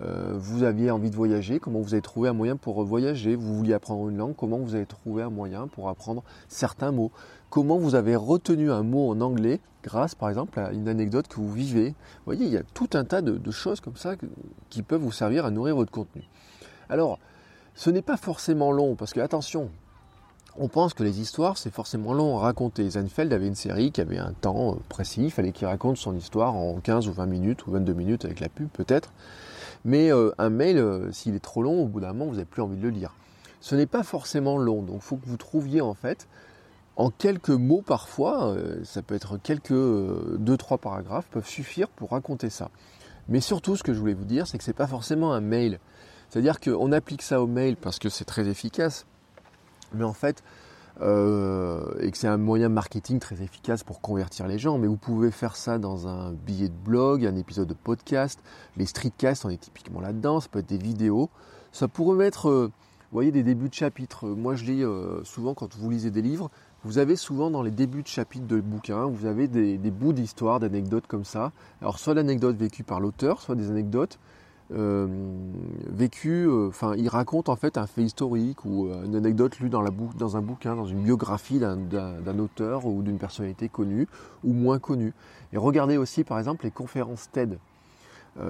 Euh, 0.00 0.32
vous 0.36 0.62
aviez 0.62 0.90
envie 0.90 1.10
de 1.10 1.16
voyager, 1.16 1.60
comment 1.60 1.80
vous 1.80 1.92
avez 1.92 2.02
trouvé 2.02 2.28
un 2.28 2.32
moyen 2.32 2.56
pour 2.56 2.82
voyager, 2.82 3.36
vous 3.36 3.54
vouliez 3.54 3.74
apprendre 3.74 4.08
une 4.08 4.16
langue, 4.16 4.34
comment 4.34 4.58
vous 4.58 4.74
avez 4.74 4.86
trouvé 4.86 5.22
un 5.22 5.30
moyen 5.30 5.66
pour 5.66 5.88
apprendre 5.88 6.22
certains 6.48 6.92
mots, 6.92 7.10
comment 7.50 7.76
vous 7.76 7.94
avez 7.94 8.16
retenu 8.16 8.70
un 8.70 8.82
mot 8.82 9.10
en 9.10 9.20
anglais 9.20 9.60
grâce 9.82 10.14
par 10.14 10.30
exemple 10.30 10.58
à 10.58 10.72
une 10.72 10.88
anecdote 10.88 11.28
que 11.28 11.36
vous 11.36 11.52
vivez? 11.52 11.90
Vous 11.90 12.24
voyez, 12.24 12.46
il 12.46 12.52
y 12.52 12.56
a 12.56 12.62
tout 12.62 12.88
un 12.94 13.04
tas 13.04 13.20
de, 13.20 13.50
choses 13.50 13.80
comme 13.80 13.96
ça 13.96 14.14
qui 14.70 14.82
peuvent 14.82 15.02
vous 15.02 15.12
servir 15.12 15.44
à 15.44 15.50
nourrir 15.50 15.76
votre 15.76 15.92
contenu. 15.92 16.22
Alors, 16.88 17.18
ce 17.74 17.90
n'est 17.90 18.02
pas 18.02 18.16
forcément 18.16 18.72
long, 18.72 18.94
parce 18.94 19.12
que 19.12 19.20
attention, 19.20 19.68
on 20.56 20.68
pense 20.68 20.94
que 20.94 21.02
les 21.02 21.20
histoires, 21.20 21.58
c'est 21.58 21.72
forcément 21.72 22.14
long 22.14 22.38
à 22.38 22.42
raconter. 22.42 22.90
Seinfeld 22.90 23.32
avait 23.32 23.46
une 23.46 23.54
série 23.54 23.92
qui 23.92 24.00
avait 24.00 24.18
un 24.18 24.32
temps 24.32 24.78
précis, 24.88 25.24
il 25.24 25.30
fallait 25.30 25.52
qu'il 25.52 25.66
raconte 25.66 25.98
son 25.98 26.16
histoire 26.16 26.54
en 26.54 26.80
15 26.80 27.08
ou 27.08 27.12
20 27.12 27.26
minutes 27.26 27.66
ou 27.66 27.72
22 27.72 27.92
minutes 27.92 28.24
avec 28.24 28.40
la 28.40 28.48
pub 28.48 28.68
peut-être. 28.68 29.10
Mais 29.84 30.12
euh, 30.12 30.30
un 30.38 30.50
mail, 30.50 30.78
euh, 30.78 31.10
s'il 31.12 31.34
est 31.34 31.40
trop 31.40 31.62
long, 31.62 31.82
au 31.82 31.86
bout 31.86 32.00
d'un 32.00 32.12
moment, 32.12 32.26
vous 32.26 32.36
n'avez 32.36 32.44
plus 32.44 32.62
envie 32.62 32.76
de 32.76 32.82
le 32.82 32.90
lire. 32.90 33.14
Ce 33.60 33.74
n'est 33.74 33.86
pas 33.86 34.02
forcément 34.02 34.58
long, 34.58 34.82
donc 34.82 34.96
il 34.96 35.02
faut 35.02 35.16
que 35.16 35.26
vous 35.26 35.36
trouviez 35.36 35.80
en 35.80 35.94
fait, 35.94 36.26
en 36.96 37.10
quelques 37.10 37.50
mots 37.50 37.82
parfois, 37.82 38.48
euh, 38.48 38.82
ça 38.84 39.02
peut 39.02 39.14
être 39.14 39.38
quelques 39.38 39.72
deux, 39.72 40.56
trois 40.56 40.78
paragraphes, 40.78 41.26
peuvent 41.30 41.46
suffire 41.46 41.88
pour 41.88 42.10
raconter 42.10 42.50
ça. 42.50 42.70
Mais 43.28 43.40
surtout, 43.40 43.76
ce 43.76 43.82
que 43.82 43.94
je 43.94 44.00
voulais 44.00 44.14
vous 44.14 44.24
dire, 44.24 44.46
c'est 44.46 44.58
que 44.58 44.64
ce 44.64 44.70
n'est 44.70 44.74
pas 44.76 44.88
forcément 44.88 45.32
un 45.32 45.40
mail. 45.40 45.78
C'est-à-dire 46.28 46.60
qu'on 46.60 46.92
applique 46.92 47.22
ça 47.22 47.40
au 47.40 47.46
mail 47.46 47.76
parce 47.76 47.98
que 47.98 48.08
c'est 48.08 48.24
très 48.24 48.48
efficace. 48.48 49.06
Mais 49.94 50.04
en 50.04 50.12
fait, 50.12 50.42
euh, 51.00 51.94
et 52.00 52.10
que 52.10 52.18
c'est 52.18 52.28
un 52.28 52.36
moyen 52.36 52.68
marketing 52.68 53.18
très 53.18 53.42
efficace 53.42 53.82
pour 53.82 54.00
convertir 54.00 54.46
les 54.46 54.58
gens. 54.58 54.78
Mais 54.78 54.86
vous 54.86 54.96
pouvez 54.96 55.30
faire 55.30 55.56
ça 55.56 55.78
dans 55.78 56.06
un 56.08 56.32
billet 56.32 56.68
de 56.68 56.74
blog, 56.74 57.24
un 57.24 57.36
épisode 57.36 57.68
de 57.68 57.74
podcast. 57.74 58.40
Les 58.76 58.86
streetcasts, 58.86 59.44
on 59.44 59.50
est 59.50 59.60
typiquement 59.60 60.00
là-dedans. 60.00 60.40
Ça 60.40 60.48
peut 60.50 60.60
être 60.60 60.68
des 60.68 60.78
vidéos. 60.78 61.30
Ça 61.72 61.88
pourrait 61.88 62.26
être, 62.26 62.48
euh, 62.48 62.70
voyez, 63.12 63.32
des 63.32 63.42
débuts 63.42 63.68
de 63.68 63.74
chapitres. 63.74 64.26
Moi, 64.28 64.54
je 64.54 64.64
lis 64.64 64.84
euh, 64.84 65.24
souvent 65.24 65.54
quand 65.54 65.74
vous 65.74 65.90
lisez 65.90 66.10
des 66.10 66.22
livres. 66.22 66.50
Vous 66.84 66.98
avez 66.98 67.14
souvent 67.14 67.50
dans 67.50 67.62
les 67.62 67.70
débuts 67.70 68.02
de 68.02 68.08
chapitres 68.08 68.48
de 68.48 68.60
bouquins, 68.60 69.04
vous 69.04 69.26
avez 69.26 69.46
des, 69.46 69.78
des 69.78 69.90
bouts 69.92 70.12
d'histoire, 70.12 70.58
d'anecdotes 70.58 71.06
comme 71.06 71.24
ça. 71.24 71.52
Alors 71.80 72.00
soit 72.00 72.12
l'anecdote 72.12 72.56
vécue 72.56 72.82
par 72.82 72.98
l'auteur, 72.98 73.40
soit 73.40 73.54
des 73.54 73.70
anecdotes 73.70 74.18
euh, 74.74 75.06
vécu, 75.90 76.46
euh, 76.46 76.68
enfin, 76.68 76.94
il 76.96 77.08
raconte 77.08 77.48
en 77.50 77.56
fait 77.56 77.76
un 77.76 77.86
fait 77.86 78.02
historique 78.02 78.64
ou 78.64 78.86
euh, 78.86 79.04
une 79.04 79.14
anecdote 79.16 79.58
lue 79.58 79.68
dans, 79.68 79.84
un 79.84 80.40
bouquin, 80.40 80.76
dans 80.76 80.86
une 80.86 81.02
biographie 81.02 81.58
d'un 81.58 82.38
auteur 82.38 82.86
ou 82.86 83.02
d'une 83.02 83.18
personnalité 83.18 83.68
connue 83.68 84.08
ou 84.44 84.52
moins 84.52 84.78
connue. 84.78 85.12
Et 85.52 85.58
regardez 85.58 85.98
aussi 85.98 86.24
par 86.24 86.38
exemple 86.38 86.64
les 86.64 86.70
conférences 86.70 87.30
TED. 87.30 87.58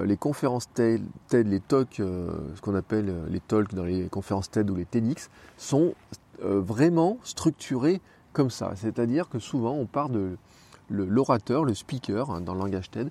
les 0.05 0.15
conférences 0.15 0.71
TED, 0.73 1.03
les 1.33 1.59
talks, 1.59 1.97
ce 1.97 2.61
qu'on 2.61 2.75
appelle 2.75 3.13
les 3.29 3.41
talks 3.41 3.73
dans 3.73 3.83
les 3.83 4.07
conférences 4.07 4.49
TED 4.49 4.69
ou 4.69 4.75
les 4.75 4.85
TEDx, 4.85 5.29
sont 5.57 5.93
vraiment 6.41 7.17
structurés 7.23 7.99
comme 8.31 8.49
ça. 8.49 8.71
C'est-à-dire 8.75 9.27
que 9.27 9.39
souvent 9.39 9.73
on 9.73 9.85
part 9.85 10.07
de 10.07 10.37
l'orateur, 10.89 11.65
le, 11.65 11.73
speaker 11.73 12.31
hein, 12.31 12.39
dans 12.39 12.53
le 12.53 12.59
langage 12.59 12.89
TED, 12.91 13.09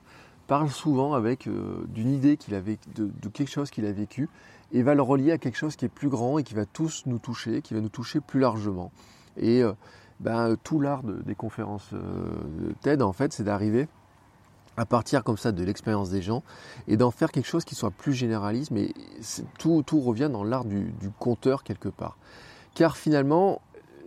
parle 0.52 0.68
souvent 0.68 1.14
avec 1.14 1.46
euh, 1.46 1.82
d'une 1.88 2.12
idée 2.12 2.36
qu'il 2.36 2.54
a 2.54 2.60
de, 2.60 3.28
quelque 3.32 3.50
chose 3.50 3.70
qu'il 3.70 3.86
a 3.86 3.92
vécu 3.92 4.28
et 4.70 4.82
va 4.82 4.94
le 4.94 5.00
relier 5.00 5.32
à 5.32 5.38
quelque 5.38 5.56
chose 5.56 5.76
qui 5.76 5.86
est 5.86 5.88
plus 5.88 6.10
grand 6.10 6.36
et 6.36 6.42
qui 6.42 6.52
va 6.52 6.66
tous 6.66 7.04
nous 7.06 7.18
toucher, 7.18 7.62
qui 7.62 7.72
va 7.72 7.80
nous 7.80 7.88
toucher 7.88 8.20
plus 8.20 8.38
largement. 8.38 8.92
Et 9.38 9.62
euh, 9.62 9.72
ben, 10.20 10.58
tout 10.62 10.78
l'art 10.78 11.04
des 11.04 11.34
conférences 11.34 11.88
euh, 11.94 12.74
TED, 12.82 13.00
en 13.00 13.14
fait, 13.14 13.32
c'est 13.32 13.44
d'arriver 13.44 13.88
à 14.76 14.84
partir 14.84 15.24
comme 15.24 15.38
ça 15.38 15.52
de 15.52 15.64
l'expérience 15.64 16.10
des 16.10 16.20
gens 16.20 16.42
et 16.86 16.98
d'en 16.98 17.10
faire 17.10 17.32
quelque 17.32 17.48
chose 17.48 17.64
qui 17.64 17.74
soit 17.74 17.90
plus 17.90 18.12
généraliste, 18.12 18.72
mais 18.72 18.92
tout, 19.58 19.82
revient 20.00 20.28
dans 20.30 20.44
l'art 20.44 20.66
du, 20.66 20.92
du 21.00 21.08
conteur 21.18 21.62
quelque 21.62 21.88
part. 21.88 22.18
Car 22.74 22.98
finalement, 22.98 23.62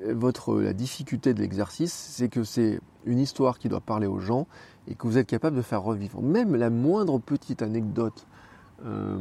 votre, 0.07 0.61
la 0.61 0.73
difficulté 0.73 1.33
de 1.33 1.41
l'exercice, 1.41 1.93
c'est 1.93 2.29
que 2.29 2.43
c'est 2.43 2.79
une 3.05 3.17
histoire 3.17 3.57
qui 3.57 3.67
doit 3.67 3.81
parler 3.81 4.05
aux 4.05 4.19
gens 4.19 4.45
et 4.87 4.95
que 4.95 5.07
vous 5.07 5.17
êtes 5.17 5.27
capable 5.27 5.55
de 5.55 5.61
faire 5.61 5.81
revivre. 5.81 6.21
Même 6.21 6.55
la 6.55 6.69
moindre 6.69 7.19
petite 7.19 7.61
anecdote 7.61 8.25
euh, 8.85 9.17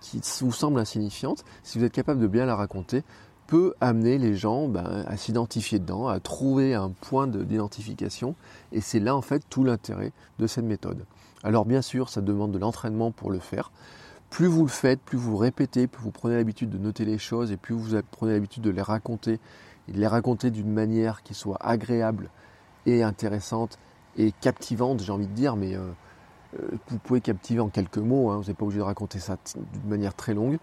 qui 0.00 0.20
vous 0.40 0.52
semble 0.52 0.78
insignifiante, 0.78 1.44
si 1.62 1.78
vous 1.78 1.84
êtes 1.84 1.92
capable 1.92 2.20
de 2.20 2.26
bien 2.26 2.46
la 2.46 2.56
raconter, 2.56 3.02
peut 3.46 3.74
amener 3.80 4.18
les 4.18 4.34
gens 4.34 4.68
ben, 4.68 5.04
à 5.06 5.16
s'identifier 5.16 5.78
dedans, 5.78 6.08
à 6.08 6.20
trouver 6.20 6.74
un 6.74 6.90
point 6.90 7.26
d'identification. 7.26 8.34
Et 8.72 8.80
c'est 8.80 9.00
là 9.00 9.14
en 9.14 9.20
fait 9.20 9.42
tout 9.50 9.64
l'intérêt 9.64 10.12
de 10.38 10.46
cette 10.46 10.64
méthode. 10.64 11.04
Alors 11.42 11.66
bien 11.66 11.82
sûr, 11.82 12.08
ça 12.08 12.20
demande 12.20 12.52
de 12.52 12.58
l'entraînement 12.58 13.10
pour 13.10 13.30
le 13.30 13.38
faire. 13.38 13.70
Plus 14.30 14.46
vous 14.46 14.62
le 14.62 14.70
faites, 14.70 15.00
plus 15.00 15.18
vous 15.18 15.36
répétez, 15.36 15.86
plus 15.86 16.02
vous 16.02 16.10
prenez 16.10 16.36
l'habitude 16.36 16.70
de 16.70 16.78
noter 16.78 17.04
les 17.04 17.18
choses 17.18 17.52
et 17.52 17.56
plus 17.56 17.74
vous 17.74 17.96
prenez 18.10 18.32
l'habitude 18.32 18.62
de 18.62 18.70
les 18.70 18.82
raconter 18.82 19.38
et 19.88 19.92
de 19.92 19.98
les 19.98 20.06
raconter 20.06 20.50
d'une 20.50 20.72
manière 20.72 21.22
qui 21.22 21.34
soit 21.34 21.58
agréable 21.60 22.30
et 22.86 23.02
intéressante 23.02 23.78
et 24.16 24.32
captivante, 24.40 25.02
j'ai 25.02 25.12
envie 25.12 25.26
de 25.26 25.32
dire, 25.32 25.56
mais 25.56 25.74
euh, 25.74 25.80
euh, 26.60 26.68
vous 26.88 26.98
pouvez 26.98 27.20
captiver 27.20 27.60
en 27.60 27.68
quelques 27.68 27.98
mots, 27.98 28.30
hein, 28.30 28.38
vous 28.38 28.44
n'êtes 28.44 28.56
pas 28.56 28.64
obligé 28.64 28.78
de 28.78 28.84
raconter 28.84 29.18
ça 29.18 29.36
d'une 29.54 29.88
manière 29.88 30.14
très 30.14 30.34
longue. 30.34 30.58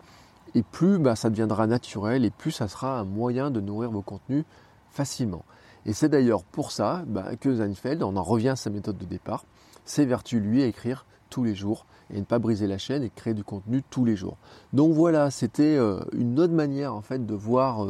Et 0.55 0.63
plus 0.63 1.00
bah, 1.00 1.15
ça 1.15 1.29
deviendra 1.29 1.67
naturel 1.67 2.25
et 2.25 2.29
plus 2.29 2.51
ça 2.51 2.67
sera 2.67 3.00
un 3.00 3.05
moyen 3.05 3.51
de 3.51 3.62
nourrir 3.62 3.91
vos 3.91 4.01
contenus 4.01 4.43
facilement. 4.89 5.46
Et 5.86 5.93
c'est 5.93 6.10
d'ailleurs 6.10 6.43
pour 6.43 6.72
ça 6.72 7.03
bah, 7.08 7.36
que 7.39 7.55
Seinfeld, 7.55 8.03
on 8.03 8.15
en 8.17 8.24
revient 8.24 8.50
à 8.50 8.55
sa 8.55 8.70
méthode 8.70 8.98
de 8.98 9.05
départ, 9.05 9.46
s'évertue 9.86 10.39
lui 10.39 10.62
écrire 10.62 11.05
tous 11.29 11.43
les 11.43 11.55
jours 11.55 11.86
et 12.13 12.20
ne 12.20 12.25
pas 12.25 12.39
briser 12.39 12.67
la 12.67 12.77
chaîne 12.77 13.03
et 13.03 13.10
créer 13.10 13.34
du 13.34 13.43
contenu 13.43 13.81
tous 13.89 14.03
les 14.03 14.17
jours. 14.17 14.38
Donc 14.74 14.93
voilà, 14.93 15.31
c'était 15.31 15.77
euh, 15.77 16.01
une 16.12 16.39
autre 16.39 16.53
manière 16.53 16.93
en 16.93 17.01
fait 17.01 17.25
de 17.25 17.34
voir 17.34 17.88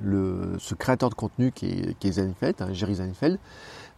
ce 0.00 0.74
créateur 0.74 1.10
de 1.10 1.14
contenu 1.14 1.52
qui 1.52 1.66
est, 1.66 1.98
qui 1.98 2.12
Seinfeld, 2.12 2.60
hein, 2.60 2.72
Jerry. 2.72 2.96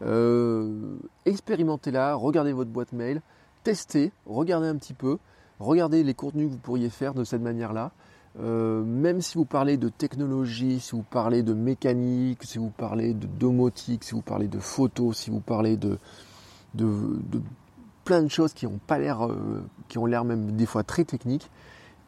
Euh, 0.03 0.97
expérimentez-la, 1.27 2.15
regardez 2.15 2.53
votre 2.53 2.71
boîte 2.71 2.93
mail, 2.93 3.21
testez, 3.65 4.13
regardez 4.27 4.69
un 4.69 4.77
petit 4.77 4.95
peu, 4.95 5.19
regardez 5.59 6.05
les 6.05 6.15
contenus 6.15 6.49
que 6.49 6.53
vous 6.53 6.59
pourriez 6.59 6.91
faire 6.91 7.15
de 7.15 7.25
cette 7.25 7.43
manière-là. 7.43 7.93
Euh, 8.41 8.85
même 8.85 9.21
si 9.21 9.37
vous 9.37 9.45
parlez 9.45 9.77
de 9.77 9.89
technologie, 9.89 10.79
si 10.79 10.93
vous 10.93 11.03
parlez 11.03 11.43
de 11.43 11.55
mécanique, 11.55 12.45
si 12.45 12.59
vous 12.59 12.71
parlez 12.71 13.15
de 13.15 13.27
domotique, 13.27 14.05
si 14.05 14.13
vous 14.13 14.23
parlez 14.23 14.47
de 14.47 14.61
photos, 14.61 15.17
si 15.17 15.31
vous 15.31 15.41
parlez 15.41 15.77
de, 15.77 15.99
de, 16.75 17.21
plein 18.05 18.23
de 18.23 18.29
choses 18.29 18.53
qui 18.53 18.67
ont 18.67 18.79
pas 18.87 18.99
l'air, 18.99 19.27
euh, 19.27 19.65
qui 19.89 19.99
ont 19.99 20.07
l'air 20.07 20.25
même 20.25 20.53
des 20.53 20.67
fois 20.67 20.85
très 20.85 21.05
techniques, 21.05 21.51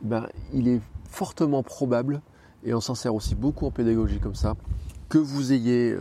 ben, 0.03 0.29
il 0.53 0.69
est 0.69 0.81
fortement 1.09 1.65
probable 1.65 2.21
et 2.65 2.75
on 2.75 2.81
s'en 2.81 2.95
sert 2.95 3.15
aussi 3.15 3.35
beaucoup 3.35 3.67
en 3.67 3.71
pédagogie 3.71 4.21
comme 4.21 4.35
ça, 4.35 4.57
que 5.09 5.19
vous 5.19 5.53
ayez 5.53 5.97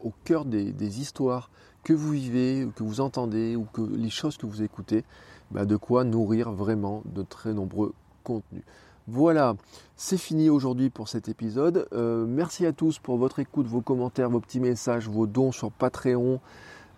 au 0.00 0.12
cœur 0.24 0.44
des, 0.44 1.00
histoires 1.00 1.50
que 1.84 1.92
vous 1.92 2.12
vivez, 2.12 2.66
que 2.76 2.82
vous 2.82 3.00
entendez 3.00 3.56
ou 3.56 3.64
que 3.64 3.82
les 3.82 4.10
choses 4.10 4.36
que 4.36 4.46
vous 4.46 4.62
écoutez, 4.62 5.04
bah, 5.50 5.64
de 5.64 5.76
quoi 5.76 6.04
nourrir 6.04 6.50
vraiment 6.52 7.02
de 7.06 7.22
très 7.22 7.52
nombreux 7.52 7.92
contenus. 8.24 8.62
Voilà, 9.10 9.56
c'est 9.96 10.18
fini 10.18 10.50
aujourd'hui 10.50 10.90
pour 10.90 11.08
cet 11.08 11.30
épisode. 11.30 11.88
Euh, 11.94 12.26
merci 12.28 12.66
à 12.66 12.72
tous 12.72 12.98
pour 12.98 13.16
votre 13.16 13.38
écoute, 13.38 13.66
vos 13.66 13.80
commentaires, 13.80 14.28
vos 14.28 14.40
petits 14.40 14.60
messages, 14.60 15.08
vos 15.08 15.26
dons 15.26 15.50
sur 15.50 15.72
Patreon. 15.72 16.40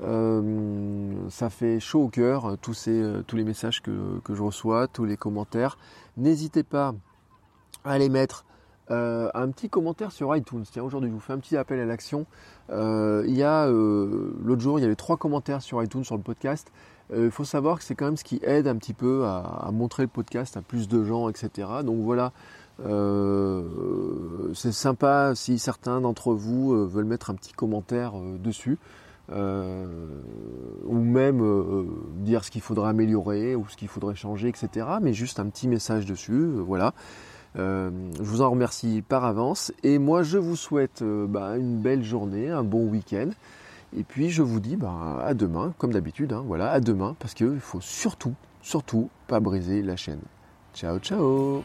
Euh, 0.03 1.15
ça 1.29 1.51
fait 1.51 1.79
chaud 1.79 2.03
au 2.03 2.09
cœur, 2.09 2.57
tous, 2.61 2.75
ces, 2.75 3.01
euh, 3.01 3.23
tous 3.25 3.37
les 3.37 3.45
messages 3.45 3.81
que, 3.81 4.21
je 4.29 4.43
reçois, 4.43 4.89
tous 4.89 5.05
les 5.05 5.17
commentaires. 5.17 5.79
N'hésitez 6.17 6.65
pas 6.65 6.97
à 7.85 7.97
les 7.97 8.09
mettre 8.09 8.45
un 8.91 9.51
petit 9.51 9.69
commentaire 9.69 10.13
sur 10.13 10.35
iTunes. 10.35 10.65
Tiens, 10.71 10.83
aujourd'hui, 10.83 11.11
je 11.11 11.15
vous 11.15 11.21
fais 11.21 11.33
un 11.33 11.39
petit 11.39 11.57
appel 11.57 11.81
à 11.81 11.87
l'action. 11.87 12.27
il 12.71 13.37
y 13.37 13.43
a 13.43 13.67
l'autre 13.69 14.61
jour, 14.61 14.79
il 14.79 14.83
y 14.83 14.85
avait 14.85 14.97
trois 14.97 15.17
commentaires 15.17 15.63
sur 15.63 15.83
iTunes 15.83 16.05
sur 16.05 16.17
le 16.17 16.23
podcast. 16.23 16.71
Euh, 17.13 17.27
il 17.27 17.31
faut 17.31 17.45
savoir 17.45 17.79
que 17.79 17.85
c'est 17.85 17.95
quand 17.95 18.05
même 18.07 18.17
ce 18.17 18.25
qui 18.25 18.41
aide 18.43 18.67
un 18.69 18.77
petit 18.77 18.95
peu 18.95 19.25
à, 19.27 19.71
montrer 19.73 20.05
le 20.05 20.09
podcast 20.09 20.57
à 20.57 20.63
plus 20.63 20.89
de 20.89 21.05
gens, 21.05 21.29
etc. 21.29 21.69
Donc 21.85 22.01
voilà, 22.03 22.33
euh, 22.87 23.63
c'est 24.55 24.73
sympa 24.73 25.33
si 25.35 25.59
certains 25.59 26.01
d'entre 26.01 26.33
vous 26.33 26.73
euh, 26.73 26.87
veulent 26.87 27.05
mettre 27.05 27.31
un 27.31 27.35
petit 27.35 27.53
commentaire 27.53 28.13
dessus. 28.39 28.79
ou 29.31 30.95
même 30.95 31.87
dire 32.17 32.45
ce 32.45 32.51
qu'il 32.51 32.63
faudrait 32.63 32.91
améliorer 32.91 33.55
ou 33.55 33.67
ce 33.69 33.77
qu'il 33.77 33.89
faudrait 33.89 34.17
changer, 34.17 34.49
etc. 34.49 34.87
Mais 35.01 35.13
juste 35.13 35.39
un 35.41 35.47
petit 35.47 35.69
message 35.69 36.07
dessus, 36.07 36.47
voilà. 36.47 36.95
Je 37.57 38.23
vous 38.23 38.43
en 38.43 38.51
remercie 38.51 39.03
par 39.07 39.25
avance 39.25 39.73
et 39.83 39.99
moi 39.99 40.23
je 40.23 40.39
vous 40.39 40.57
souhaite 40.57 41.03
bah, 41.03 41.57
une 41.57 41.79
belle 41.79 42.05
journée, 42.05 42.49
un 42.51 42.63
bon 42.65 42.87
week-end. 42.87 43.31
Et 43.97 44.05
puis 44.05 44.31
je 44.31 44.43
vous 44.43 44.61
dis 44.61 44.77
bah, 44.77 45.23
à 45.25 45.35
demain, 45.35 45.75
comme 45.79 45.93
d'habitude, 45.93 46.33
hein, 46.33 46.45
voilà, 46.47 46.71
à 46.71 46.81
demain, 46.81 47.17
parce 47.19 47.35
qu'il 47.35 47.59
faut 47.61 47.81
surtout, 47.81 48.35
surtout 48.63 49.11
pas 49.27 49.41
briser 49.41 49.83
la 49.83 49.97
chaîne. 49.97 50.21
Ciao, 50.75 50.99
ciao 50.99 51.65